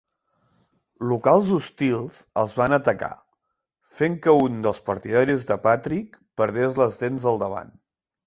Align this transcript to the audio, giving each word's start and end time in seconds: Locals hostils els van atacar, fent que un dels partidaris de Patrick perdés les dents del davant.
Locals 1.09 1.49
hostils 1.55 2.15
els 2.43 2.55
van 2.61 2.73
atacar, 2.77 3.11
fent 3.97 4.17
que 4.23 4.35
un 4.45 4.57
dels 4.67 4.81
partidaris 4.91 5.45
de 5.51 5.59
Patrick 5.69 6.19
perdés 6.43 6.81
les 6.83 6.97
dents 7.03 7.29
del 7.29 7.39
davant. 7.45 7.71